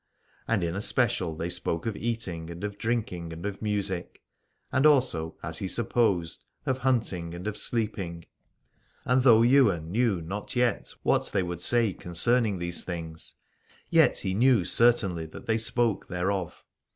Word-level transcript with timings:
And 0.47 0.63
in 0.63 0.75
especial 0.75 1.35
they 1.35 1.49
spoke 1.51 1.85
of 1.85 1.95
eat 1.95 2.27
ing 2.27 2.49
and 2.49 2.63
of 2.63 2.79
drinking 2.79 3.31
and 3.33 3.45
of 3.45 3.61
music: 3.61 4.23
and 4.71 4.87
also, 4.87 5.37
as 5.43 5.59
he 5.59 5.67
supposed, 5.67 6.43
of 6.65 6.79
hunting 6.79 7.35
and 7.35 7.45
of 7.45 7.55
sleeping. 7.55 8.25
And 9.05 9.21
though 9.21 9.43
Ywain 9.43 9.91
knew 9.91 10.19
not 10.19 10.55
yet 10.55 10.91
what 11.03 11.29
they 11.31 11.43
190 11.43 11.43
Aladore 11.43 11.47
would 11.49 11.61
say 11.61 11.93
concerning 11.93 12.57
these 12.57 12.83
things, 12.83 13.35
yet 13.91 14.17
he 14.17 14.33
knew 14.33 14.65
certainly 14.65 15.27
that 15.27 15.45
they 15.45 15.59
spoke 15.59 16.07
thereof. 16.07 16.63